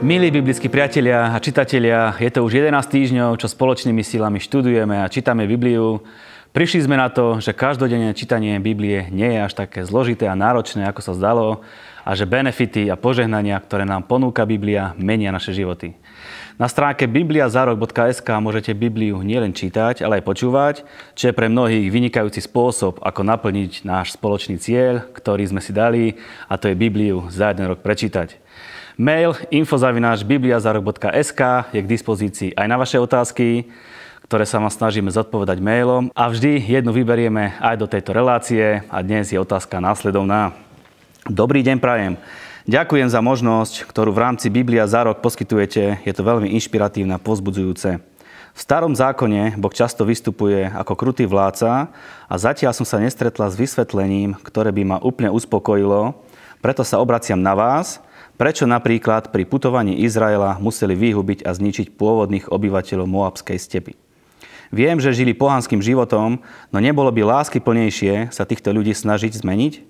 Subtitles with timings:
[0.00, 5.12] Milí biblickí priatelia a čitatelia, je to už 11 týždňov, čo spoločnými silami študujeme a
[5.12, 6.00] čítame Bibliu.
[6.56, 10.88] Prišli sme na to, že každodenné čítanie Biblie nie je až také zložité a náročné,
[10.88, 11.60] ako sa zdalo
[12.00, 15.92] a že benefity a požehnania, ktoré nám ponúka Biblia, menia naše životy.
[16.56, 20.74] Na stránke bibliazarok.sk môžete Bibliu nielen čítať, ale aj počúvať,
[21.12, 26.16] čo je pre mnohých vynikajúci spôsob, ako naplniť náš spoločný cieľ, ktorý sme si dali,
[26.48, 28.48] a to je Bibliu za jeden rok prečítať.
[28.98, 31.40] Mail infozavináčbibliazarok.sk
[31.70, 33.70] je k dispozícii aj na vaše otázky,
[34.26, 38.98] ktoré sa vám snažíme zodpovedať mailom a vždy jednu vyberieme aj do tejto relácie a
[39.02, 40.50] dnes je otázka následovná.
[41.26, 42.18] Dobrý deň prajem.
[42.66, 46.02] Ďakujem za možnosť, ktorú v rámci Biblia za rok poskytujete.
[46.02, 48.02] Je to veľmi inšpiratívne a pozbudzujúce.
[48.50, 51.94] V starom zákone Boh často vystupuje ako krutý vládca
[52.26, 56.26] a zatiaľ som sa nestretla s vysvetlením, ktoré by ma úplne uspokojilo.
[56.60, 58.00] Preto sa obraciam na vás,
[58.40, 63.92] Prečo napríklad pri putovaní Izraela museli vyhubiť a zničiť pôvodných obyvateľov Moabskej stepy?
[64.72, 66.40] Viem, že žili pohanským životom,
[66.72, 69.84] no nebolo by lásky plnejšie sa týchto ľudí snažiť zmeniť?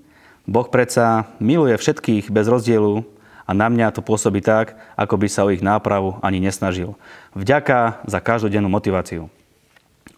[0.50, 3.06] Boh predsa miluje všetkých bez rozdielu
[3.46, 6.98] a na mňa to pôsobí tak, ako by sa o ich nápravu ani nesnažil.
[7.38, 9.30] Vďaka za každodennú motiváciu.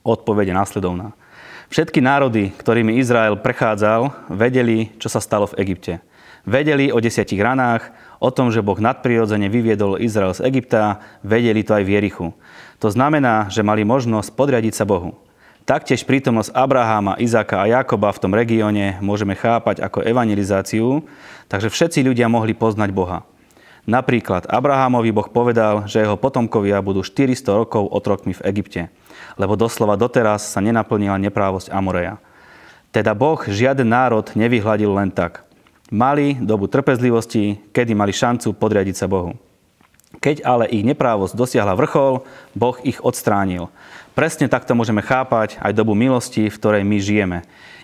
[0.01, 1.13] Odpovede následovná.
[1.69, 6.01] Všetky národy, ktorými Izrael prechádzal, vedeli, čo sa stalo v Egypte.
[6.43, 11.79] Vedeli o desiatich ranách, o tom, že Boh nadprirodzene vyviedol Izrael z Egypta, vedeli to
[11.79, 12.27] aj v Jerichu.
[12.83, 15.15] To znamená, že mali možnosť podriadiť sa Bohu.
[15.63, 21.07] Taktiež prítomnosť Abraháma, Izáka a Jakoba v tom regióne môžeme chápať ako evangelizáciu,
[21.47, 23.23] takže všetci ľudia mohli poznať Boha.
[23.87, 28.91] Napríklad Abrahámovi Boh povedal, že jeho potomkovia budú 400 rokov otrokmi v Egypte,
[29.39, 32.19] lebo doslova doteraz sa nenaplnila neprávosť Amoreja.
[32.91, 35.47] Teda Boh žiaden národ nevyhľadil len tak
[35.93, 39.37] mali dobu trpezlivosti, kedy mali šancu podriadiť sa Bohu.
[40.25, 42.25] Keď ale ich neprávosť dosiahla vrchol,
[42.57, 43.69] Boh ich odstránil.
[44.17, 47.39] Presne takto môžeme chápať aj dobu milosti, v ktorej my žijeme.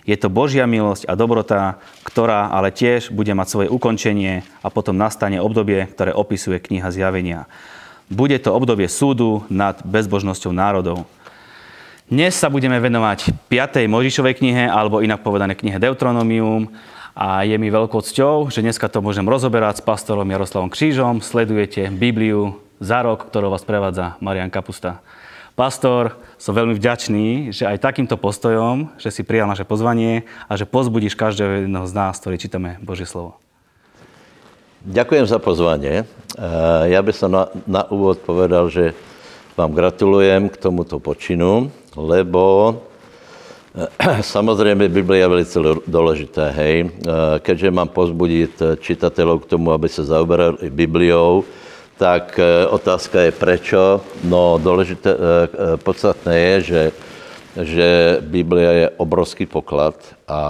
[0.09, 4.97] Je to Božia milosť a dobrota, ktorá ale tiež bude mať svoje ukončenie a potom
[4.97, 7.45] nastane obdobie, ktoré opisuje kniha Zjavenia.
[8.09, 11.05] Bude to obdobie súdu nad bezbožnosťou národov.
[12.09, 13.85] Dnes sa budeme venovať 5.
[13.85, 16.73] Možišovej knihe, alebo inak povedané knihe Deuteronomium,
[17.17, 21.21] a je mi veľkou cťou, že dneska to môžem rozoberať s pastorom Jaroslavom Křížom.
[21.25, 25.01] Sledujete Bibliu za rok, ktorou vás prevádza Marian Kapusta.
[25.59, 30.63] Pastor, som veľmi vďačný, že aj takýmto postojom, že si prijal naše pozvanie a že
[30.63, 33.35] pozbudíš každého jedného z nás, ktorý čítame Božie slovo.
[34.87, 36.07] Ďakujem za pozvanie.
[36.87, 38.95] Ja by som na, na úvod povedal, že
[39.59, 41.67] vám gratulujem k tomuto počinu,
[41.99, 42.79] lebo
[44.21, 46.89] Samozřejmě Bible je velice důležité, hej.
[47.39, 51.43] Keďže mám pozbudit čitatelů k tomu, aby se zaoberali Bibliou,
[51.97, 54.01] tak otázka je prečo.
[54.23, 55.15] No, důležité,
[55.83, 56.91] podstatné je, že,
[57.61, 59.95] že Biblia je obrovský poklad
[60.27, 60.41] a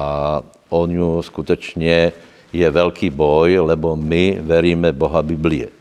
[0.69, 2.12] o ňu skutečně
[2.53, 5.78] je velký boj, lebo my veríme Boha Biblie.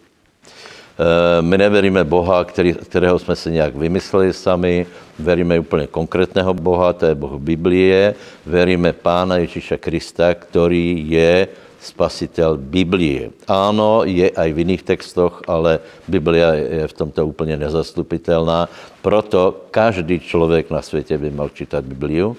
[0.98, 4.86] Eh, my neveríme Boha, který, kterého jsme si nějak vymysleli sami,
[5.18, 8.14] veríme úplně konkrétného Boha, to je Boh Biblie,
[8.46, 11.48] veríme Pána Ježíša Krista, který je
[11.78, 13.30] spasitel Biblie.
[13.46, 15.78] Ano, je aj v jiných textoch, ale
[16.10, 18.66] Biblia je v tomto úplně nezastupitelná.
[19.02, 22.36] Proto každý člověk na světě by mal čítat Bibliu,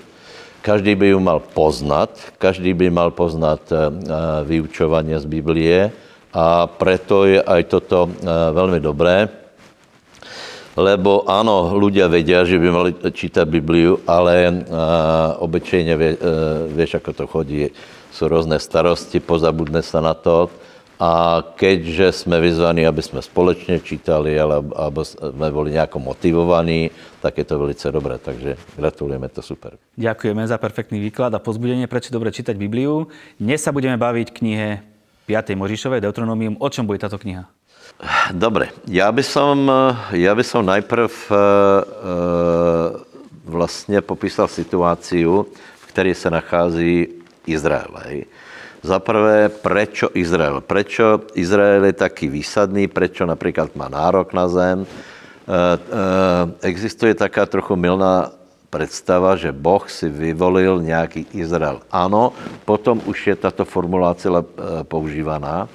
[0.62, 3.80] každý by ju mal poznat, každý by mal poznat uh,
[4.44, 5.92] vyučovanie z Biblie,
[6.30, 8.14] a preto je aj toto eh,
[8.54, 9.30] veľmi dobré,
[10.80, 17.04] lebo áno, ľudia vedia, že by mali čítať Bibliu, ale uh, obyčejne vie, uh, vieš,
[17.04, 17.68] ako to chodí.
[18.16, 20.48] Sú rôzne starosti, pozabudne sa na to.
[21.00, 26.92] A keďže sme vyzvaní, aby sme společne čítali, alebo sme boli nejako motivovaní,
[27.24, 28.20] tak je to velice dobré.
[28.20, 29.80] Takže gratulujeme, to super.
[29.96, 33.08] Ďakujeme za perfektný výklad a pozbudenie, prečo dobre čítať Bibliu.
[33.40, 34.89] Dnes sa budeme baviť knihe
[35.30, 35.54] 5.
[35.54, 36.58] Možišové, Deuteronomium.
[36.58, 37.46] O čom bude táto kniha?
[38.34, 39.72] Dobre, já by som,
[40.12, 41.38] já by som najprv uh,
[43.46, 45.46] vlastně popísal situáciu,
[45.76, 47.08] v které se nachází
[47.46, 47.94] Izrael.
[48.82, 50.62] Za prvé, prečo Izrael?
[50.62, 52.88] Prečo Izrael je taký výsadný?
[52.88, 54.80] Prečo například má nárok na zem?
[54.80, 54.86] Uh,
[55.46, 58.32] uh, existuje taká trochu milná
[58.70, 61.82] představa, že Boh si vyvolil nějaký Izrael.
[61.92, 62.34] Ano,
[62.66, 64.44] potom už je tato formulace eh,
[64.86, 65.68] používaná,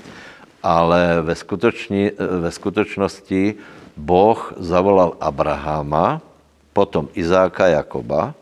[0.62, 3.54] ale ve, skutoční, eh, ve skutečnosti
[3.96, 6.22] Boh zavolal Abrahama,
[6.72, 8.34] potom Izáka Jakoba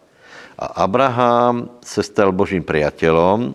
[0.56, 3.52] a Abraham se stal božím priateľom.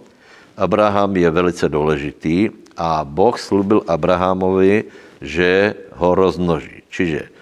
[0.57, 4.89] Abraham je velice důležitý a Boh slúbil Abrahamovi,
[5.21, 6.85] že ho rozmnoží.
[6.89, 7.36] Čiže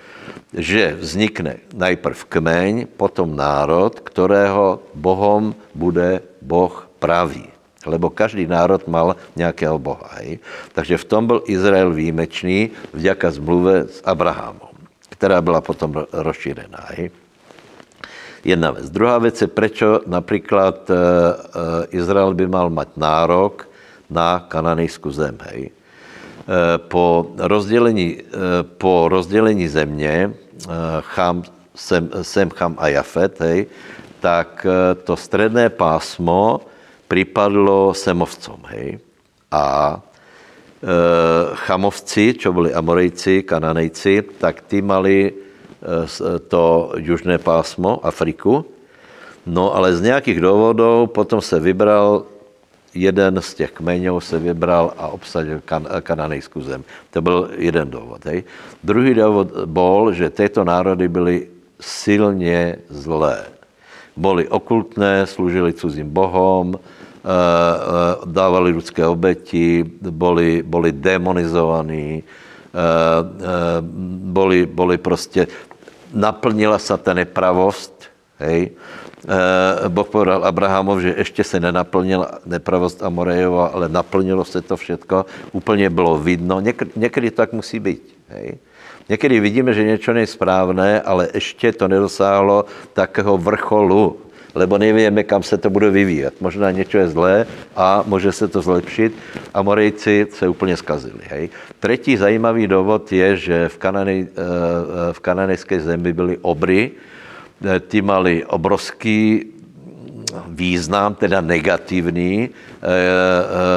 [0.56, 7.52] že vznikne najprv kmeň, potom národ, ktorého Bohom bude Boh pravý.
[7.86, 10.10] Lebo každý národ mal nějakého boha.
[10.18, 10.42] Hej?
[10.74, 14.74] Takže v tom byl Izrael výjimečný vďaka zmluve s Abrahamom,
[15.14, 16.82] která byla potom rozšířená.
[16.98, 17.12] Hej?
[18.42, 18.90] Jedna věc.
[18.90, 20.98] Druhá věc je, prečo například e, e,
[21.94, 23.70] Izrael by mal mať nárok
[24.10, 25.38] na kananejskou zem.
[25.50, 25.70] Hej?
[25.70, 25.72] E,
[26.78, 28.18] po, rozdělení,
[28.82, 30.34] po rozdělení země
[31.02, 31.44] Cham,
[31.76, 33.66] Sem, Sem, Cham a Jafet, hej,
[34.20, 34.66] tak
[35.04, 36.62] to středné pásmo
[37.08, 39.00] připadlo Semovcom, hej.
[39.52, 40.88] A e,
[41.56, 45.34] Chamovci, čo byli Amorejci, Kananejci, tak ty mali
[46.48, 48.66] to južné pásmo, Afriku.
[49.46, 52.26] No ale z nějakých důvodů potom se vybral
[52.96, 56.84] jeden z těch kmeňů se vybral a obsadil kan, kananejskou zem.
[57.12, 58.26] To byl jeden důvod.
[58.26, 58.44] Hej.
[58.84, 61.48] Druhý důvod byl, že tyto národy byly
[61.82, 63.46] silně zlé.
[64.18, 66.80] Byly okultné, služili cizím bohom,
[67.26, 73.82] Eh, eh, dávali ľudské obeti, boli, boli demonizovaní, eh,
[74.30, 75.50] boli, boli prostě,
[76.14, 78.06] naplnila se ta nepravost,
[78.46, 78.72] hej,
[79.88, 85.90] Boh povedal Abrahamov, že ještě se nenaplnila nepravost Amorejova, ale naplnilo se to všetko, úplně
[85.90, 86.60] bylo vidno.
[86.60, 88.16] Někdy, někdy tak musí být.
[88.30, 88.58] Hej.
[89.10, 94.18] Někdy vidíme, že něco není správné, ale ještě to nedosáhlo takého vrcholu
[94.56, 96.42] lebo nevíme, kam se to bude vyvíjet.
[96.42, 97.46] Možná něco je zlé
[97.76, 99.14] a může se to zlepšit
[99.54, 101.20] a Morejci se úplně zkazili.
[101.30, 101.50] Hej.
[101.80, 106.92] Třetí zajímavý důvod je, že v, Kananej, eh, eh, v kananejské zemi byly obry,
[107.88, 109.46] ty mali obrovský
[110.48, 112.50] význam, teda negativní.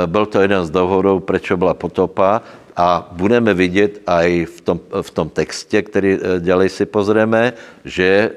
[0.07, 2.43] Byl to jeden z důvodů, proč byla potopa
[2.77, 7.53] a budeme vidět i v tom, v tom textě, který ďalej si pozrieme,
[7.85, 8.31] že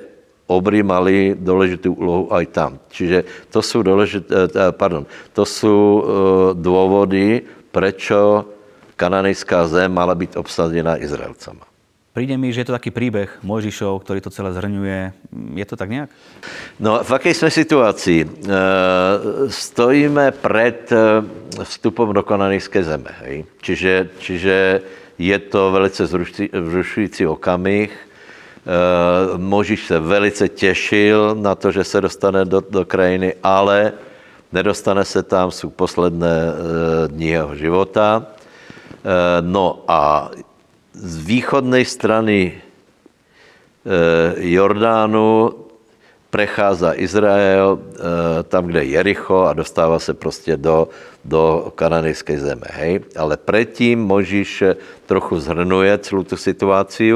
[0.51, 2.71] obry mali důležitou úlohu aj tam.
[2.91, 6.07] Čiže to jsou, důležité, eh, pardon, to jsou eh,
[6.59, 7.41] důvody,
[7.71, 8.11] proč
[8.95, 11.70] kananejská zem mala být obsazená Izraelcama.
[12.11, 14.99] Príde mi, že je to taký príbeh Mojžišov, ktorý to celé zhrňuje.
[15.55, 16.09] Je to tak nějak?
[16.79, 18.27] No, v jaké jsme situaci?
[18.27, 18.51] E,
[19.47, 20.93] stojíme před
[21.63, 23.15] vstupem do kananejské zeme.
[23.23, 23.45] Hej?
[23.61, 24.81] Čiže, čiže
[25.19, 26.03] je to velice
[26.51, 27.91] vzrušující okamih.
[28.61, 33.93] Eh, Možíš se velice těšil na to, že se dostane do, do krajiny, ale
[34.51, 38.25] nedostane se tam, jsou posledné eh, dny jeho života.
[38.25, 40.29] Eh, no a
[41.01, 42.61] z východné strany
[44.37, 45.53] Jordánu
[46.29, 47.79] prechází Izrael
[48.47, 50.87] tam, kde je Jericho a dostává se prostě do,
[51.25, 52.67] do kananejské zeme.
[52.69, 52.99] Hej?
[53.17, 54.63] Ale předtím Možíš
[55.05, 57.13] trochu zhrnuje celou tu situaci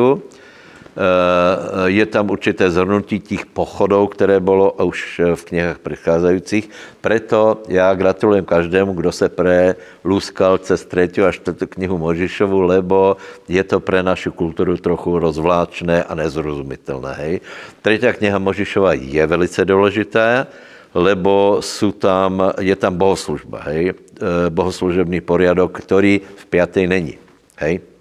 [1.85, 6.69] je tam určité zhrnutí těch pochodů, které bylo už v knihách předcházejících.
[7.01, 9.75] Proto já gratulujem každému, kdo se pre
[10.05, 16.03] lúskal cez třetí až čtvrtou knihu Možišovu, lebo je to pre naši kulturu trochu rozvláčné
[16.03, 17.13] a nezrozumitelné.
[17.13, 17.33] Hej.
[17.81, 20.47] Třetí kniha Možišova je velice důležitá,
[20.95, 27.19] lebo jsou tam, je tam bohoslužba, hej, eh, bohoslužebný poriadok, který v páté není.
[27.59, 27.94] Hej.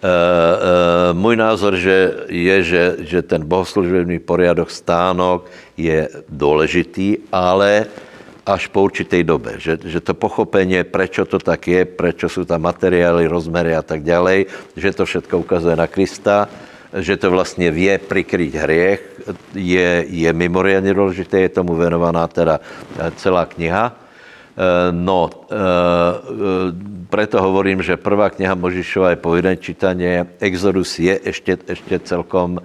[0.00, 5.44] Eh, eh, můj názor že je, že, že ten bohoslužebný poriadok stánok
[5.76, 7.84] je důležitý, ale
[8.48, 9.60] až po určité době.
[9.60, 14.00] Že, že to pochopení, proč to tak je, proč jsou tam materiály, rozmery a tak
[14.00, 16.48] dále, že to všechno ukazuje na Krista,
[16.96, 19.00] že to vlastně vě prikryť hriech,
[19.54, 22.60] je, je mimoriadně důležité, je tomu věnovaná teda
[23.20, 23.99] celá kniha.
[24.60, 26.68] Eh, no, eh, eh,
[27.08, 32.60] preto hovorím, že prvá kniha Možišova je povinné čítanie, Exodus je ještě, ještě celkom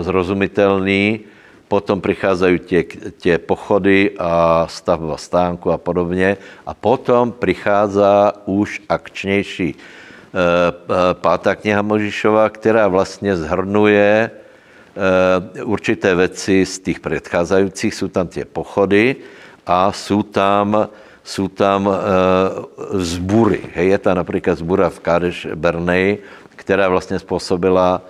[0.00, 1.20] zrozumitelný,
[1.68, 2.84] potom přicházejí tě,
[3.16, 6.36] tě pochody a stavba stánku a podobně
[6.66, 9.74] a potom přichází už akčnější
[11.12, 14.30] pátá kniha Možišova, která vlastně zhrnuje
[15.64, 19.16] určité věci z těch předcházejících, jsou tam tě pochody,
[19.66, 20.88] a jsou tam,
[21.24, 21.94] jsou tam uh,
[23.00, 23.60] zbury.
[23.74, 26.18] Hej, je tam například zbura v Kádeš Bernej,
[26.56, 28.02] která vlastně způsobila,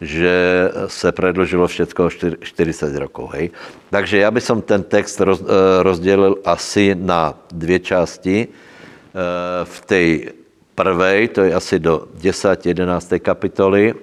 [0.00, 2.08] že se predložilo všechno
[2.42, 3.30] 40 rokov.
[3.34, 3.50] Hej.
[3.90, 5.48] Takže já bych ten text roz, uh,
[5.82, 8.48] rozdělil asi na dvě části.
[8.48, 9.20] Uh,
[9.64, 10.32] v té
[10.74, 12.66] prvej, to je asi do 10.
[12.66, 13.12] 11.
[13.18, 13.94] kapitoly,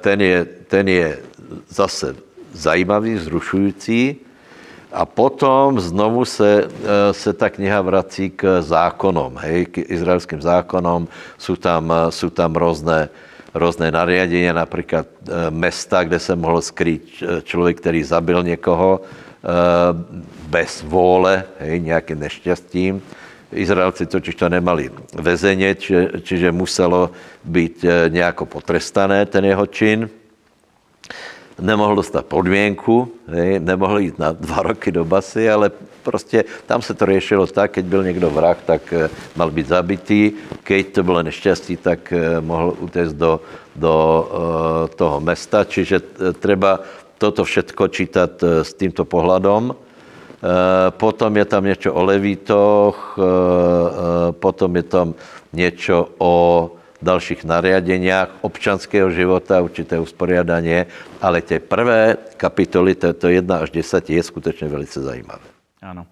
[0.00, 1.18] ten je, ten je
[1.68, 2.16] zase
[2.52, 4.23] zajímavý, zrušující,
[4.94, 6.70] A potom znovu se,
[7.12, 11.08] se ta kniha vrací k zákonom, hej, k izraelským zákonom.
[11.38, 13.08] Jsou tam, jsou tam různé,
[13.54, 15.06] různé nariadenia, například
[15.50, 17.02] mesta, kde se mohl skrýt
[17.42, 19.00] člověk, který zabil někoho
[20.46, 23.02] bez vůle, hej, nějakým neštěstím.
[23.52, 27.10] Izraelci totiž to nemali vezeně, či, čiže muselo
[27.44, 30.10] být nějako potrestané ten jeho čin
[31.60, 33.08] nemohl dostat podmínku,
[33.58, 35.70] nemohl jít na dva roky do basy, ale
[36.02, 40.32] prostě tam se to řešilo tak, keď byl někdo vrah, tak eh, mal být zabitý,
[40.62, 43.40] keď to bylo neštěstí, tak eh, mohl utéct do,
[43.76, 45.98] do uh, toho mesta, čiže
[46.38, 46.78] treba
[47.18, 49.74] toto všetko čítat s tímto pohledom.
[51.00, 53.18] Potom je tam něco o levítoch,
[54.38, 55.14] potom je tam
[55.52, 56.32] něco o
[57.04, 60.88] dalších nariadeniach občanského života, určité usporiadanie,
[61.20, 65.44] ale tie prvé kapitoly, to, to 1 až 10, je skutečně velice zajímavé.
[65.84, 66.08] Áno.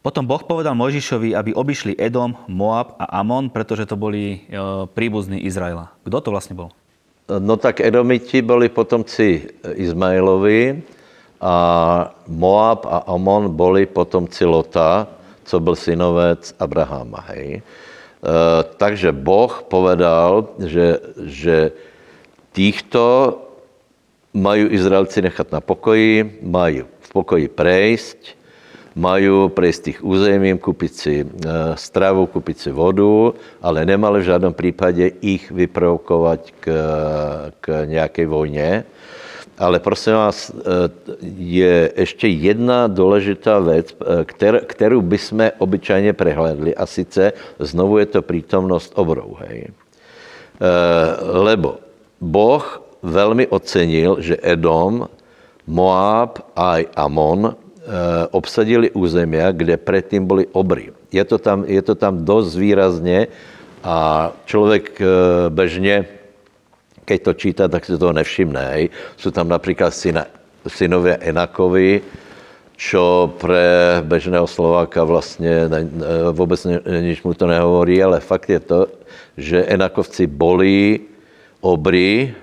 [0.00, 4.38] Potom Boh povedal Mojžišovi, aby obišli Edom, Moab a Amon, pretože to boli e,
[4.96, 5.92] príbuzní Izraela.
[6.04, 6.68] Kdo to vlastně byl?
[7.38, 10.82] No tak Edomiti byli potomci Izmaelovi
[11.40, 11.54] a
[12.26, 15.06] Moab a Amon byli potomci Lota,
[15.44, 17.24] co byl synovec Abrahama.
[17.28, 17.62] Hej.
[18.20, 21.72] Eh, takže Boh povedal, že, že
[22.52, 23.32] týchto
[24.36, 28.36] mají Izraelci nechat na pokoji, mají v pokoji prejsť,
[28.92, 31.28] mají prejsť tých územím, kupiť si eh,
[31.80, 33.32] stravu, kupiť si vodu,
[33.64, 36.68] ale nemali v žádném případě ich vyprovokovat k,
[37.60, 38.84] k nějaké vojně.
[39.60, 40.62] Ale prosím vás, eh,
[41.36, 44.24] je ještě jedna důležitá věc, eh,
[44.64, 49.36] kterou bychom obyčajně prehlédli, a sice znovu je to přítomnost obrou.
[49.40, 49.68] Hej.
[49.68, 49.72] Eh,
[51.44, 51.76] lebo
[52.20, 55.08] Boh velmi ocenil, že Edom,
[55.66, 57.56] Moab a Amon
[58.30, 60.92] obsadili územia, kde předtím byly obry.
[61.12, 63.26] Je to tam, je to tam dost výrazně
[63.84, 65.02] a člověk
[65.48, 66.19] bežně
[67.04, 68.62] keď to číta, tak si to nevšimne.
[68.76, 68.90] Hej.
[69.16, 70.26] Jsou tam například syna,
[70.68, 72.02] synově Enakovi,
[72.80, 75.84] čo pre bežného Slováka vlastně ne,
[76.32, 76.66] vůbec
[77.00, 78.86] nič mu to nehovorí, ale fakt je to,
[79.36, 81.00] že Enakovci bolí
[81.60, 82.34] obry,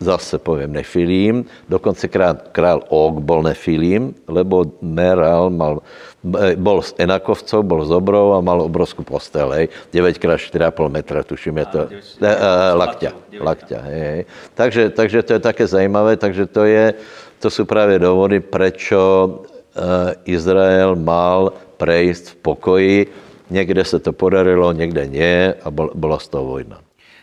[0.00, 5.84] zase poviem Nefilím, dokonce král, král Og bol Nefilím, lebo Meral mal,
[6.56, 11.24] bol z Enakovcov, bol z Obrov a mal obrovskú postel, hej, 9 x 4,5 metra,
[11.24, 11.80] tuším je to,
[12.20, 14.22] ne, uh, lakťa, lakťa, hej, hej.
[14.54, 16.94] Takže, takže to je také zajímavé, takže to je,
[17.38, 19.00] to jsou právě důvody, prečo
[20.24, 22.98] Izrael mal prejsť v pokoji,
[23.50, 26.80] někde se to podarilo, někde nie a byla z toho vojna.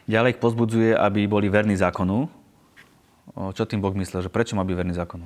[0.07, 2.29] Ďalej pozbudzuje, aby boli verní zákonu,
[3.57, 4.21] čo tým Boh myslel?
[4.21, 5.25] Že prečo má byť verný zákonu?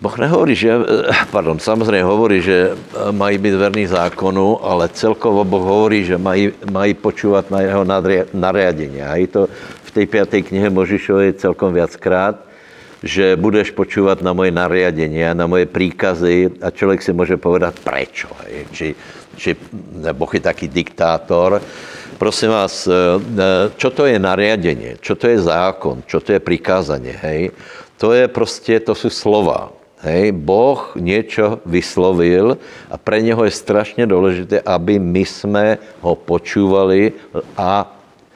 [0.00, 0.74] Boh nehovorí, že,
[1.30, 2.76] pardon, samozřejmě hovorí, že
[3.10, 7.86] mají být verný zákonu, ale celkovo Boh hovorí, že mají, mají počúvat na jeho
[8.34, 9.02] nariadení.
[9.02, 9.42] A je to
[9.84, 12.36] v té páté knihe Možišovej celkom viackrát,
[13.04, 17.76] že budeš počúvat na moje nariadení a na moje príkazy a člověk si může povedat
[17.84, 18.28] prečo.
[18.44, 18.66] Hej?
[18.72, 18.88] Či,
[19.36, 19.50] či
[20.12, 21.60] Boh je taký diktátor,
[22.18, 22.88] prosím vás,
[23.76, 27.52] čo eh, to je nariadenie, čo to je zákon, čo to je prikázanie, hej?
[27.98, 29.83] To je prostě, to jsou slova.
[30.04, 32.58] Hej, boh něco vyslovil
[32.90, 37.12] a pre něho je strašně důležité, aby my jsme ho počúvali
[37.56, 37.88] a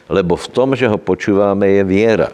[0.09, 2.29] lebo v tom, že ho počúváme, je věra.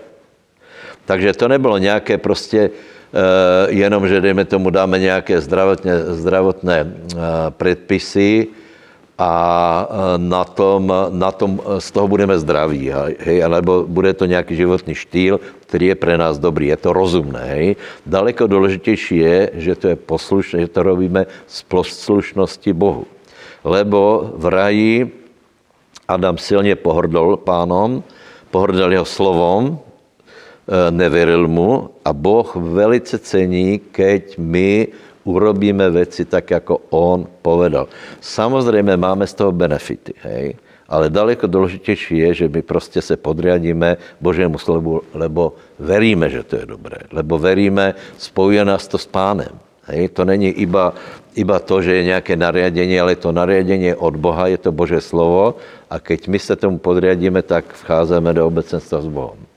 [1.05, 7.21] Takže to nebylo nějaké prostě uh, jenom, že dejme tomu dáme nějaké zdravotné, zdravotné uh,
[7.51, 8.47] předpisy,
[9.19, 9.33] a
[9.87, 14.57] e, na tom, na tom e, z toho budeme zdraví, hej, alebo bude to nějaký
[14.57, 17.77] životní štýl, který je pro nás dobrý, je to rozumné, hej.
[18.07, 23.07] Daleko důležitější je, že to je poslušné, že to robíme z poslušnosti Bohu.
[23.65, 24.97] Lebo v raji
[26.09, 28.03] Adam silně pohrdol pánom,
[28.51, 34.89] pohrdal jeho slovom, e, nevěřil mu a Boh velice cení, keď my
[35.25, 37.89] urobíme věci tak, jako on povedal.
[38.21, 40.55] Samozřejmě máme z toho benefity, hej?
[40.89, 46.57] ale daleko důležitější je, že my prostě se podriadíme Božému slovu, lebo veríme, že to
[46.57, 49.53] je dobré, lebo veríme, spojuje nás to s pánem.
[49.89, 50.09] Hej?
[50.09, 50.95] To není iba,
[51.35, 55.01] iba to, že je nějaké nariadení, ale to nariadení je od Boha, je to Bože
[55.01, 55.57] slovo
[55.91, 59.54] a keď my se tomu podriadíme, tak vcházíme do obecenstva s Bohem.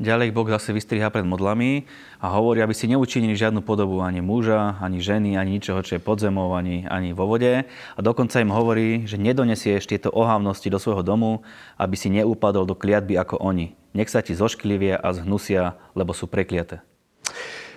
[0.00, 1.84] Ďalej Boh zase vystriha pred modlami
[2.24, 6.02] a hovorí, aby si neučinili žiadnu podobu ani muža, ani ženy, ani ničoho, čo je
[6.02, 7.68] pod zemou, ani, ani vo vode.
[7.68, 11.44] A dokonca im hovorí, že nedonesieš tieto ohávnosti do svojho domu,
[11.76, 13.76] aby si neúpadol do kliatby ako oni.
[13.92, 16.80] Nech sa ti zošklivia a zhnusia, lebo sú prekliaté.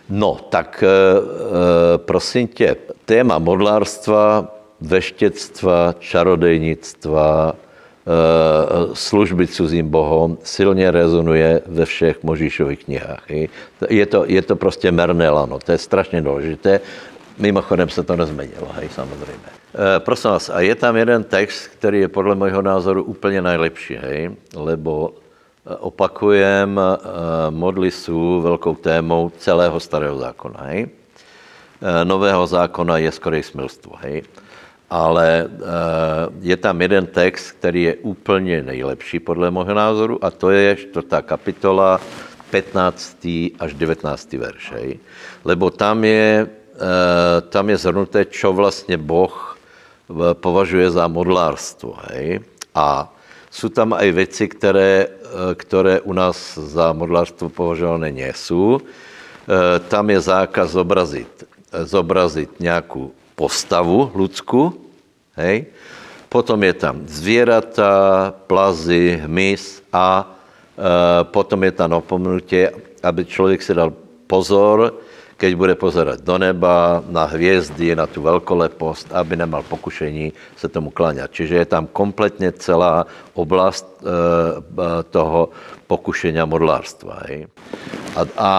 [0.08, 0.92] No, tak e, e,
[2.08, 4.48] prosím tě, téma modlárstva,
[4.80, 7.56] veštectva, čarodejnictva,
[8.94, 13.24] služby cizím bohom silně rezonuje ve všech Možíšových knihách.
[13.90, 16.80] Je to, je to prostě merné lano, to je strašně důležité.
[17.38, 19.48] Mimochodem se to nezměnilo, hej, samozřejmě.
[19.96, 23.96] E, prosím vás, a je tam jeden text, který je podle mého názoru úplně nejlepší,
[23.96, 25.14] hej, lebo
[25.66, 30.60] opakujem, eh, modlisu velkou témou celého starého zákona.
[30.64, 30.88] Hej?
[30.88, 33.96] Eh, nového zákona je skoro smilstvo.
[34.02, 34.24] Hej?
[34.90, 35.50] Ale eh,
[36.42, 41.22] je tam jeden text, který je úplně nejlepší podle mého názoru a to je čtvrtá
[41.22, 42.02] kapitola,
[42.52, 43.28] 15.
[43.60, 44.34] až 19.
[44.34, 44.72] verš.
[44.72, 45.00] Hej?
[45.46, 46.48] Lebo tam je,
[47.50, 49.58] tam je zhrnuté, čo vlastně Boh
[50.34, 51.98] považuje za modlárstvo.
[52.14, 52.46] Hej?
[52.76, 53.10] A
[53.50, 58.78] jsou tam i věci, které Eh, které u nás za modlárstvo považované nejsou.
[58.78, 64.74] Eh, tam je zákaz zobrazit, eh, zobrazit nějakou postavu lidskou,
[65.36, 65.66] hej?
[66.30, 72.72] Potom je tam zvěrata, plazy, hmyz a e, potom je tam opomenutě,
[73.04, 73.94] aby člověk si dal
[74.28, 74.98] pozor,
[75.44, 80.88] keď bude pozerať do neba, na hvězdy, na tu velkolepost, aby nemal pokušení se tomu
[80.88, 81.36] kláňat.
[81.36, 83.04] Čiže je tam kompletně celá
[83.36, 84.08] oblast e,
[85.12, 85.52] toho
[85.88, 87.28] pokušení modlárstva.
[88.16, 88.52] A, a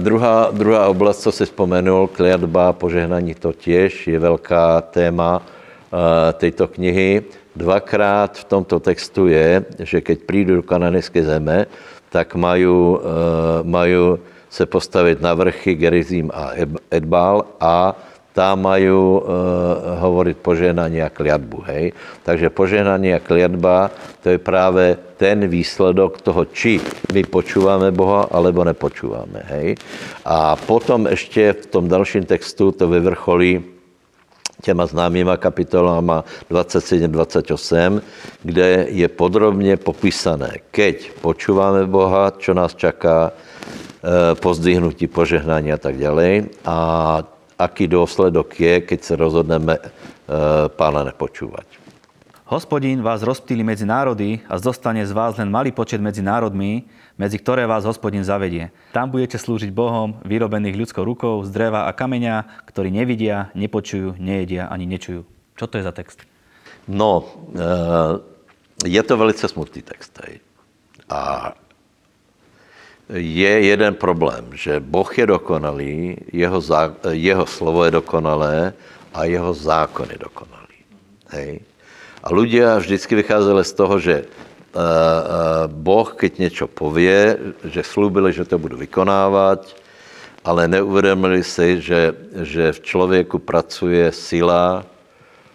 [0.00, 6.64] druhá, druhá oblast, co si vzpomenul, kliatba, požehnání, to těž je velká téma e, této
[6.64, 7.28] knihy.
[7.56, 11.68] Dvakrát v tomto textu je, že keď přijdu do kananejské zeme,
[12.08, 14.16] tak mají, e,
[14.52, 16.52] se postavit na vrchy Gerizim a
[16.92, 17.96] Edbal a
[18.32, 19.22] tam mají uh,
[19.98, 21.64] hovorit požehnání a kliatbu.
[21.66, 21.92] Hej?
[22.22, 23.90] Takže požehnání a kliatba,
[24.22, 26.80] to je právě ten výsledok toho, či
[27.12, 29.40] my počíváme Boha, alebo nepočíváme.
[29.44, 29.74] Hej?
[30.24, 33.64] A potom ještě v tom dalším textu to vyvrcholí
[34.62, 38.00] těma známýma kapitolama 27-28,
[38.42, 43.32] kde je podrobně popísané, keď počíváme Boha, čo nás čaká,
[44.34, 46.50] pozdvihnutí, požehnání a tak dále.
[46.64, 46.76] A
[47.58, 49.88] aký důsledok je, keď se rozhodneme eh,
[50.68, 51.66] pána nepočúvať.
[52.52, 56.84] Hospodín vás rozptýli medzi národy a zostane z vás len malý počet medzi národmi,
[57.16, 58.68] medzi ktoré vás hospodin zavedie.
[58.92, 64.68] Tam budete slúžiť Bohom, vyrobených ľudskou rukou, z dreva a kameňa, ktorí nevidia, nepočujú, nejedia
[64.68, 65.24] ani nečujú.
[65.56, 66.28] Čo to je za text?
[66.84, 67.24] No,
[67.56, 68.20] eh,
[68.84, 70.12] je to velice smutný text.
[71.08, 71.52] A
[73.10, 78.72] je jeden problém, že Boh je dokonalý, jeho, zá, jeho slovo je dokonalé
[79.14, 80.78] a jeho zákon je dokonalý.
[81.30, 81.60] Hej?
[82.22, 84.82] A ľudia vždycky vycházeli z toho, že uh, uh,
[85.66, 89.66] Boh, keď něco pově, že slúbili, že to budu vykonávat,
[90.44, 94.86] ale neuvědomili si, že, že v člověku pracuje sila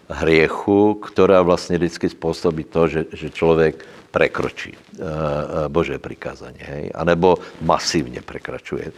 [0.08, 6.84] hriechu, která vlastně vždycky způsobí to, že, že člověk prekročí eh, eh, Bože prikázanie, hej?
[6.94, 8.92] anebo masívně prekračuje.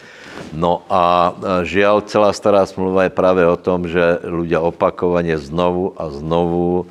[0.54, 5.94] No a eh, žiaľ, celá stará smluva je právě o tom, že ľudia opakovaně znovu
[5.98, 6.86] a znovu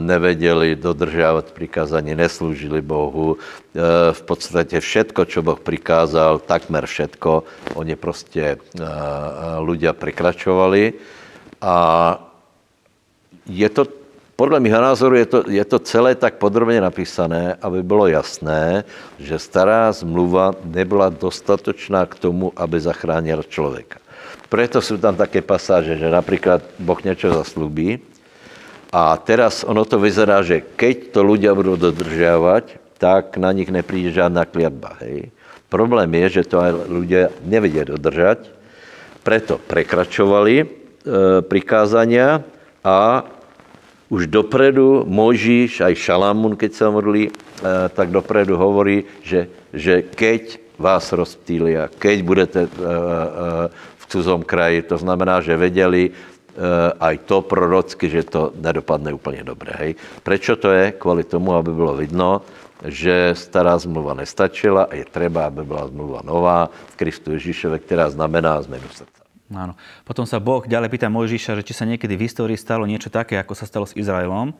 [0.00, 3.36] nevedeli dodržiavať prikázanie, neslúžili Bohu.
[4.12, 7.44] V podstatě všetko, čo Boh prikázal, takmer všetko,
[7.76, 8.56] oni prostě
[9.60, 10.96] ľudia prekračovali.
[11.60, 11.76] A
[13.44, 14.01] je to
[14.36, 18.84] podle mého názoru je to, je to celé tak podrobně napísané, aby bylo jasné,
[19.18, 23.98] že stará zmluva nebyla dostatočná k tomu, aby zachránila člověka.
[24.48, 27.98] Proto jsou tam také pasáže, že například Boh něco zaslubí
[28.92, 34.12] a teraz ono to vyzerá, že keď to ľudia budou dodržiavať, tak na nich nepríde
[34.12, 35.00] žádná kliatba.
[35.00, 35.32] Hej.
[35.72, 38.52] Problém je, že to aj ľudia nevedia dodržať,
[39.24, 40.66] preto prekračovali e,
[41.40, 42.44] prikázania
[42.84, 43.24] a
[44.12, 50.60] už dopredu Možíš, aj Šalamún, keď se modlí, eh, tak dopredu hovorí, že, že keď
[50.76, 56.12] vás rozptýlia, keď budete eh, eh, v cuzom kraji, to znamená, že věděli
[57.00, 59.72] aj to prorocky, že to nedopadne úplně dobře.
[59.72, 59.94] Hej.
[60.20, 60.92] Prečo to je?
[60.92, 62.44] Kvůli tomu, aby bylo vidno,
[62.84, 68.10] že stará zmluva nestačila a je třeba, aby byla zmluva nová v Kristu Ježíšove, která
[68.12, 69.21] znamená změnu srdce.
[69.52, 69.76] Áno.
[70.02, 73.36] Potom sa Boh ďalej pýta Mojžiša, že či sa niekedy v histórii stalo niečo také,
[73.38, 74.56] ako sa stalo s Izraelom.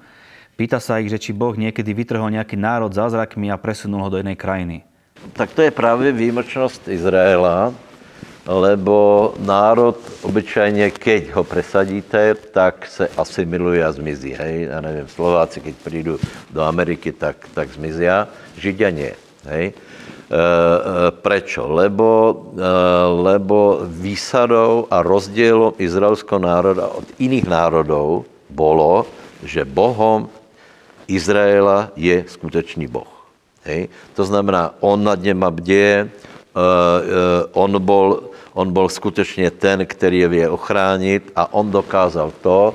[0.57, 4.21] Pýta sa ich, že či Boh niekedy vytrhol nejaký národ zázrakmi a presunul ho do
[4.21, 4.85] jednej krajiny.
[5.33, 7.75] Tak to je právě výjimečnost Izraela,
[8.47, 14.35] lebo národ obyčajně, keď ho presadíte, tak se asimiluje a zmizí.
[14.35, 14.63] Hej?
[14.71, 16.19] Já nevím, Slováci, keď přijdu
[16.51, 18.07] do Ameriky, tak, tak zmizí.
[18.59, 19.15] Židia nie.
[19.47, 19.73] Hej?
[21.21, 21.69] Prečo?
[21.69, 22.09] Lebo,
[23.21, 29.05] lebo výsadou a rozdielom izraelského národa od iných národov bolo,
[29.45, 30.33] že Bohom
[31.05, 33.13] Izraela je skutečný Boh.
[33.69, 33.93] Hej?
[34.17, 36.09] To znamená, on nad něma bděje,
[37.53, 42.75] on bol, on bol skutečně ten, který je vie ochránit a on dokázal to,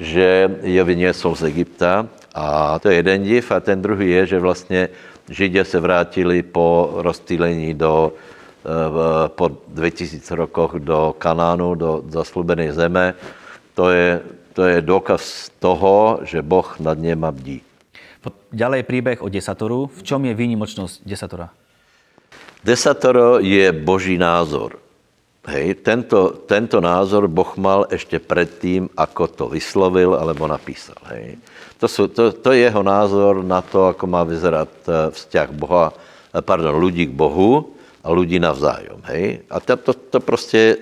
[0.00, 4.38] že je vyniesol z Egypta a to je jeden div a ten druhý je, že
[4.38, 4.88] vlastně
[5.28, 8.12] Židě se vrátili po rozstýlení do,
[9.26, 13.14] po 2000 rokoch do Kanánu, do zaslubené zeme.
[13.74, 14.20] To je,
[14.52, 17.62] to je důkaz toho, že Boh nad něma bdí.
[18.54, 19.90] Ďalej príbeh o desatoru.
[19.90, 21.50] V čom je výnimočnosť desatora?
[22.64, 24.83] Desatoro je boží názor.
[25.44, 30.96] Hej, tento, tento názor Boh mal ešte predtým, ako to vyslovil alebo napísal.
[31.12, 31.36] Hej.
[31.76, 35.92] To, sú, to, to je jeho názor na to, ako má vyzerať eh, vzťah Boha,
[35.92, 39.04] eh, pardon, ľudí k Bohu a ľudí navzájom.
[39.04, 39.44] Hej.
[39.52, 40.76] A to, to, to prostě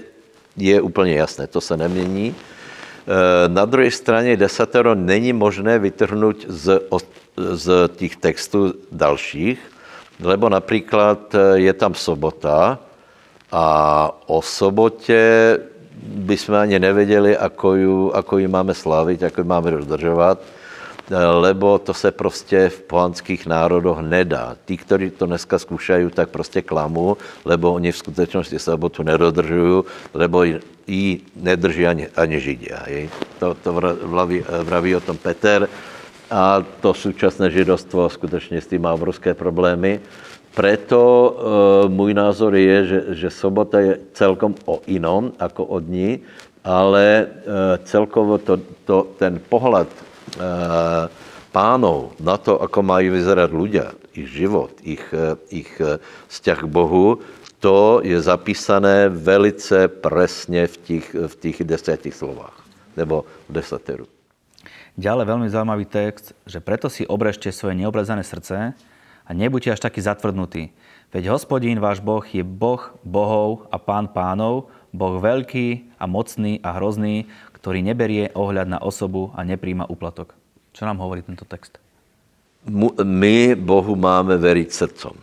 [0.54, 2.30] je úplně jasné, to se nemění.
[2.30, 6.86] Eh, na druhé straně desatero není možné vytrhnout z,
[7.34, 7.66] z
[7.98, 9.58] těch textů dalších,
[10.22, 12.78] lebo například je tam sobota,
[13.52, 15.58] a o sobotě
[16.02, 20.40] bychom ani nevěděli, ako ju, ako ju máme slavit, ako ju máme dodržovat,
[21.40, 24.56] lebo to se prostě v pohanských národoch nedá.
[24.64, 29.82] Tí, kteří to dneska zkoušají, tak prostě klamu, lebo oni v skutečnosti sobotu nedodržují,
[30.14, 30.44] lebo
[30.86, 32.80] ji nedrží ani, ani Židia.
[33.38, 35.68] To, to vraví, vraví o tom Peter
[36.30, 40.00] a to současné židovstvo skutečně s tím má obrovské problémy.
[40.52, 46.20] Preto e, můj názor je, že, že sobota je celkom o inom, jako o dní,
[46.64, 47.26] ale e,
[47.84, 50.44] celkovo to, to, ten pohled e,
[51.52, 55.70] pánov na to, ako mají vyzerať ľudia, ich život, ich, e, ich
[56.28, 57.18] vzťah k Bohu,
[57.62, 62.58] to je zapísané velice presne v těch, v těch desetich slovách,
[62.98, 64.06] nebo v desateru.
[64.98, 68.76] Ďalej veľmi zaujímavý text, že preto si obrežte svoje neobrezané srdce,
[69.26, 70.74] a nebuďte až taký zatvrdnutý.
[71.12, 76.76] Veď hospodín váš Boh je Boh bohov a pán pánov, Boh veľký a mocný a
[76.76, 80.32] hrozný, ktorý neberie ohľad na osobu a nepríjma úplatok.
[80.72, 81.76] Čo nám hovorí tento text?
[83.02, 85.14] My Bohu máme veriť srdcom.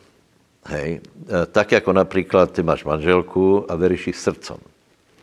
[0.69, 0.99] Hej.
[0.99, 4.57] E, tak jako například ty máš manželku a veríš jí srdcom.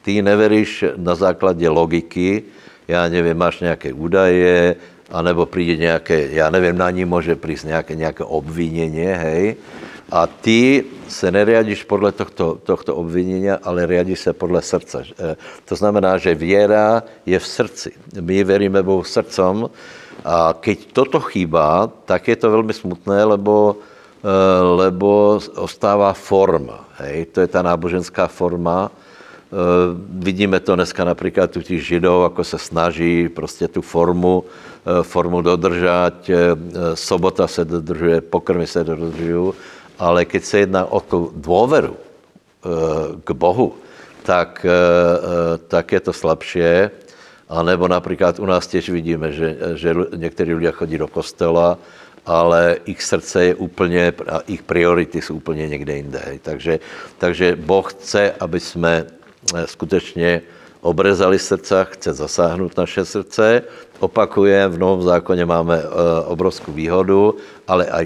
[0.02, 2.42] Ty neveríš na základě logiky,
[2.88, 4.76] já nevím, máš nějaké údaje,
[5.10, 9.56] anebo přijde nějaké, já nevím, na ní může přijít nějaké, nějaké obvinění, hej,
[10.10, 15.04] a ty se neriadíš podle tohto, tohto obvinění, ale riadíš se podle srdce.
[15.18, 17.90] Eh, to znamená, že věra je v srdci.
[18.20, 19.70] My veríme Bohu srdcom
[20.24, 23.76] a keď toto chýbá, tak je to velmi smutné, lebo,
[24.22, 26.86] eh, lebo ostává forma.
[26.98, 27.26] Hej?
[27.34, 28.90] To je ta náboženská forma,
[29.46, 29.56] Eh,
[30.08, 34.44] vidíme to dneska například u těch židov, ako se snaží prostě tu formu,
[35.02, 36.30] formu dodržať.
[36.30, 36.36] Eh,
[36.94, 39.52] sobota se dodržuje, pokrmy se dodržují,
[39.98, 41.96] ale keď se jedná o tu dôveru
[43.24, 43.78] k Bohu,
[44.26, 44.66] tak,
[45.68, 46.90] tak je to slabšie.
[47.48, 51.78] A nebo například u nás těž vidíme, že, že někteří lidé chodí do kostela,
[52.26, 56.22] ale ich srdce je úplně, a ich priority jsou úplně někde jinde.
[56.42, 56.78] Takže,
[57.18, 59.06] takže Boh chce, aby jsme
[59.54, 60.42] Eh, skutečně
[60.86, 63.62] obrezali srdce, chce zasáhnout naše srdce.
[63.98, 65.86] Opakuje, v Novom zákoně máme eh,
[66.30, 67.34] obrovskou výhodu,
[67.66, 68.04] ale aj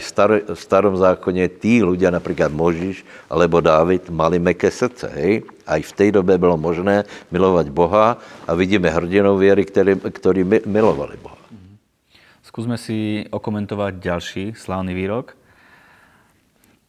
[0.55, 5.13] v starom zákoně tí ľudia, například Možíš alebo Dávid, mali meké srdce.
[5.13, 5.43] Hej?
[5.67, 8.17] Aj v té době bylo možné milovat Boha
[8.49, 11.37] a vidíme hrdinou věry, který, který milovali Boha.
[12.41, 15.39] Skúsme si okomentovať ďalší slávny výrok.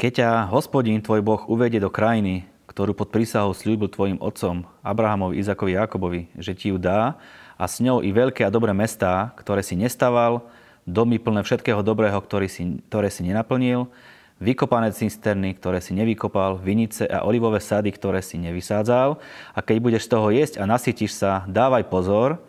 [0.01, 5.43] Keď ťa hospodín, tvoj Boh, uvedie do krajiny, ktorú pod prísahou slúbil tvojim otcom, Abrahamovi,
[5.43, 7.19] Izakovi, Jakobovi, že ti ju dá
[7.59, 10.47] a s ňou i veľké a dobré mestá, ktoré si nestaval,
[10.87, 13.91] domy plné všetkého dobrého, ktorý si, ktoré si nenaplnil,
[14.39, 19.19] vykopané cisterny, ktoré si nevykopal, vinice a olivové sady, ktoré si nevysádzal.
[19.53, 22.41] A keď budeš z toho jesť a nasytíš sa, dávaj pozor,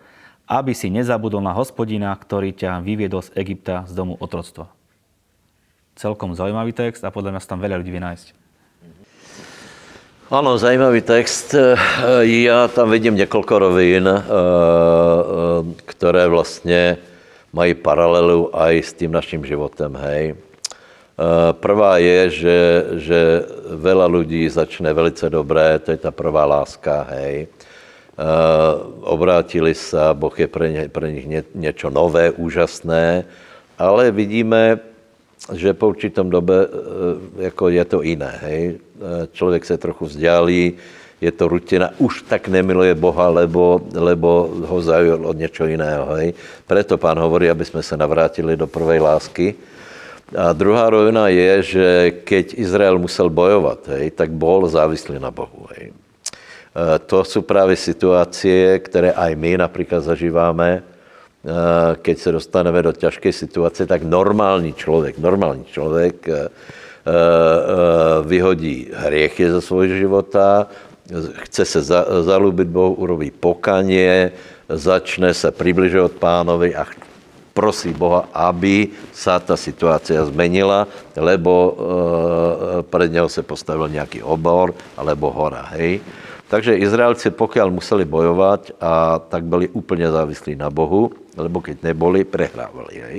[0.46, 4.70] aby si nezabudol na hospodina, ktorý ťa vyviedol z Egypta z domu otroctva.
[5.98, 8.41] Celkom zaujímavý text a podľa nás tam veľa ľudí vynájsť.
[10.32, 11.54] Ano, zajímavý text.
[12.20, 14.22] Já tam vidím několik rovin, eh, eh,
[15.84, 16.98] které vlastně
[17.52, 20.32] mají paralelu i s tím naším životem, hej.
[20.32, 22.58] Eh, prvá je, že,
[22.96, 23.20] že
[23.76, 27.52] veľa lidí začne velice dobré, to je ta prvá láska, hej.
[29.04, 33.24] Obrátili se, Boh je pro, ně, pro nich ně, něco nové, úžasné,
[33.76, 34.80] ale vidíme,
[35.52, 36.68] že po určitom dobe
[37.36, 38.32] jako je to jiné.
[38.42, 38.78] Hej?
[39.32, 40.74] Člověk se trochu vzdělí,
[41.22, 46.06] je to rutina, už tak nemiluje Boha, lebo, lebo ho zaujal od něčeho jiného.
[46.18, 46.34] Hej?
[46.66, 49.54] Preto pán hovorí, aby jsme se navrátili do prvej lásky.
[50.32, 51.86] A druhá rovina je, že
[52.24, 55.68] keď Izrael musel bojovat, hej, tak bol závislý na Bohu.
[55.76, 55.92] Hej.
[55.92, 60.82] E, to jsou právě situace, které aj my například zažíváme, e,
[62.02, 66.28] keď se dostaneme do těžké situace, tak normální člověk, normální člověk
[68.26, 70.66] vyhodí hriechy ze svého života,
[71.32, 71.82] chce se
[72.22, 74.32] zalubit Bohu, urobí pokanie,
[74.68, 76.86] začne se přibližovat pánovi a
[77.52, 81.76] prosí Boha, aby sa ta situace zmenila, lebo e,
[82.82, 86.00] před něho se postavil nějaký obor, alebo hora, hej.
[86.48, 92.24] Takže Izraelci, pokud museli bojovat, a tak byli úplně závislí na Bohu, lebo keď neboli,
[92.24, 93.18] prehrávali, hej.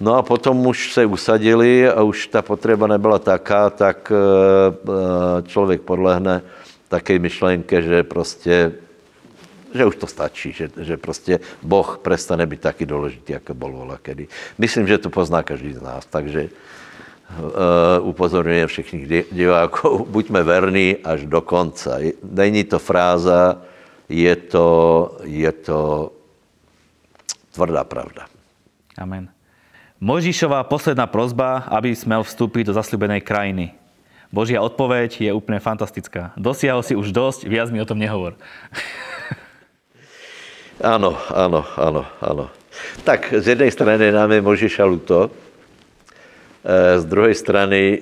[0.00, 5.42] No a potom už se usadili a už ta potřeba nebyla taká, tak e, e,
[5.48, 6.42] člověk podlehne
[6.88, 8.72] také myšlenke, že prostě
[9.74, 13.98] že už to stačí, že, že prostě Boh prestane být taky důležitý, jako byl vola
[14.02, 14.28] kedy.
[14.58, 16.50] Myslím, že to pozná každý z nás, takže
[17.38, 22.18] uh, upozorňujem všechny diváků, buďme verní až do konce.
[22.22, 23.62] Není to fráza,
[24.08, 24.68] je to,
[25.22, 26.12] je to
[27.54, 28.26] tvrdá pravda.
[28.98, 29.30] Amen.
[30.00, 33.76] Možišová posledná prozba, aby smel vstúpiť do zasľubenej krajiny.
[34.32, 36.32] Božia odpoveď je úplne fantastická.
[36.40, 38.34] Dosiahol si už dosť, viac mi o tom nehovor.
[40.80, 42.48] Ano, ano, ano, ano.
[43.04, 48.00] Tak z jedné strany nám je Možiša luto, eh, z druhé strany,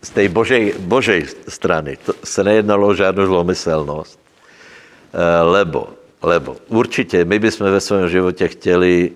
[0.00, 5.92] z té božej, božej strany, to se nejednalo o žádnou zlomyselnost, eh, lebo,
[6.24, 9.12] lebo určitě my bychom ve svém životě chtěli,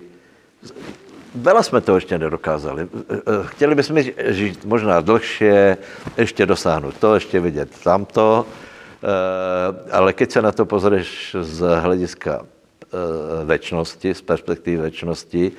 [1.35, 2.87] Vela jsme to ještě nedokázali.
[2.91, 5.77] Eh, chtěli bychom žít možná dlhšie,
[6.17, 8.45] ještě dosáhnout to, ještě vidět tamto,
[9.01, 12.45] Eh, ale keď se na to pozrieš z hlediska eh,
[13.45, 15.51] večnosti, z perspektivy večnosti,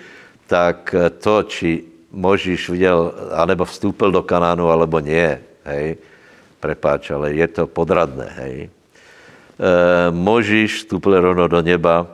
[0.47, 5.97] tak to, či Možíš viděl, anebo vstoupil do Kanánu, alebo nie, hej,
[6.61, 8.69] prepáč, ale je to podradné, hej.
[8.69, 8.71] E,
[10.13, 12.05] Možíš vstoupil rovno do neba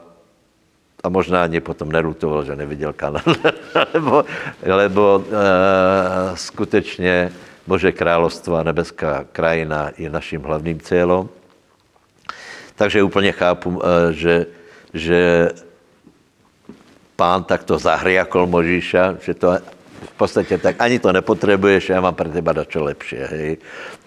[1.05, 3.23] a možná ani potom nerutoval, že neviděl Kanán,
[3.95, 4.25] lebo,
[4.63, 7.33] lebo e, skutečně
[7.69, 11.29] Bože královstvo a nebeská krajina je naším hlavním cílem.
[12.75, 14.47] Takže úplně chápu, eh, že,
[14.95, 15.51] že
[17.17, 19.59] pán takto zahriakol Možíša, že to
[19.99, 23.17] v podstatě tak ani to nepotřebuješ, já mám pro teba dačo lepší.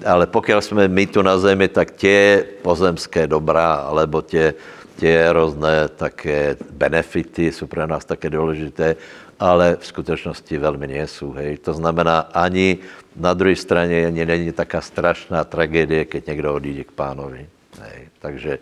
[0.05, 4.53] Ale pokud jsme my tu na zemi, tak tě pozemské dobrá, alebo tě,
[4.97, 8.95] tě různé také benefity jsou pro nás také důležité,
[9.39, 11.33] ale v skutečnosti velmi nejsou.
[11.33, 11.57] Hej.
[11.57, 12.77] To znamená, ani
[13.15, 17.49] na druhé straně ani není taká strašná tragédie, keď někdo odjde k pánovi.
[17.81, 17.99] Hej.
[18.19, 18.59] Takže,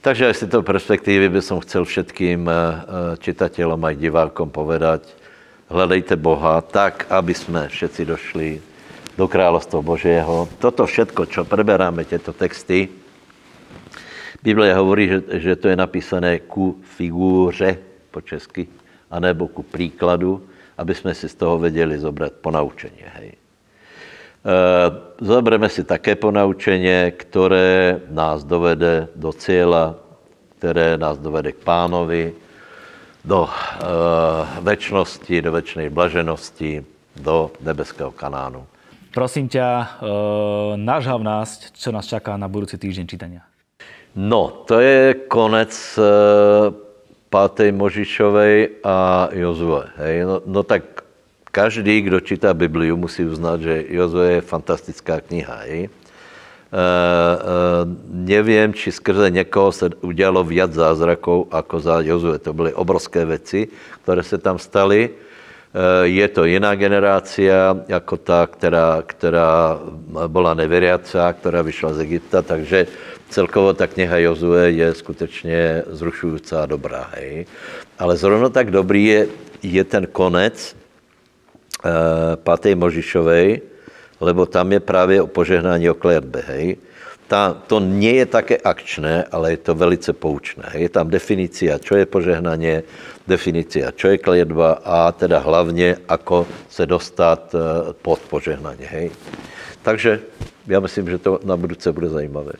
[0.00, 5.02] takže z této perspektivy bych chcel všetkým eh, eh, čitatelům a divákom povedať,
[5.70, 8.48] hledejte Boha tak, aby jsme všetci došli
[9.18, 10.48] do královstva Božího.
[10.58, 12.99] Toto všetko, čo preberáme, tyto texty,
[14.40, 17.76] Biblia hovorí, že, že to je napísané ku figúře
[18.10, 18.68] po česky,
[19.12, 20.42] anebo ku příkladu,
[20.78, 23.04] aby jsme si z toho věděli zobrat ponaučení.
[23.04, 23.28] Hej.
[23.28, 23.36] E,
[25.20, 29.94] zobereme si také ponaučení, které nás dovede do cíla,
[30.58, 32.32] které nás dovede k pánovi,
[33.24, 33.50] do e,
[34.60, 36.84] večnosti, do večnej blaženosti,
[37.20, 38.64] do nebeského kanánu.
[39.12, 39.86] Prosím ťa, e,
[40.80, 43.49] nažhav nás, čo nás čaká na budúci týždeň čítania.
[44.16, 46.02] No, to je konec e,
[47.30, 47.70] 5.
[47.70, 49.86] Možišovej a Jozue.
[50.02, 50.16] Hej?
[50.26, 51.06] No, no tak
[51.50, 55.56] každý, kdo čítá Bibliu, musí uznat, že Jozue je fantastická kniha.
[55.66, 55.86] Hej?
[55.86, 55.90] E, e,
[58.10, 62.38] nevím, či skrze někoho se udělalo viac zázrakov jako za Jozue.
[62.38, 63.68] To byly obrovské věci,
[64.02, 65.10] které se tam staly.
[65.10, 69.78] E, je to jiná generácia, jako ta, která, která
[70.26, 72.86] byla nevěriacá, která vyšla z Egypta, takže
[73.30, 77.10] celkovo ta kniha Jozue je skutečně zrušující a dobrá.
[77.14, 77.46] Hej.
[77.98, 79.20] Ale zrovna tak dobrý je,
[79.62, 80.76] je ten konec
[81.84, 82.74] eh, 5.
[82.74, 83.60] Možišovej,
[84.20, 86.42] lebo tam je právě o požehnání o kletbe.
[86.46, 86.76] Hej.
[87.30, 90.66] Ta, to nie je také akčné, ale je to velice poučné.
[90.74, 92.82] Je tam definícia, čo je požehnání,
[93.22, 97.58] definícia, čo je kletba a teda hlavně, ako se dostat eh,
[98.02, 98.84] pod požehnání.
[98.84, 99.10] Hej.
[99.82, 100.20] Takže
[100.66, 102.52] já myslím, že to na budouce bude zajímavé.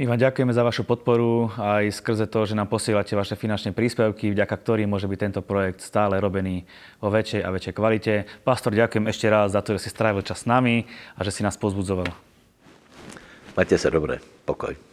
[0.00, 4.32] My vám ďakujeme za vašu podporu aj skrze to, že nám posielate vaše finančné príspevky,
[4.32, 6.64] vďaka ktorým môže byť tento projekt stále robený
[7.04, 8.24] vo väčšej a väčšej kvalite.
[8.40, 11.44] Pastor, ďakujem ešte raz za to, že si strávil čas s nami a že si
[11.44, 12.08] nás pozbudzoval.
[13.52, 14.24] Majte sa dobre.
[14.48, 14.89] Pokoj.